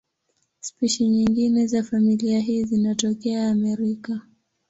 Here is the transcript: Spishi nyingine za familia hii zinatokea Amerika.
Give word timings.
Spishi 0.59 1.07
nyingine 1.07 1.67
za 1.67 1.83
familia 1.83 2.39
hii 2.39 2.63
zinatokea 2.63 3.49
Amerika. 3.49 4.21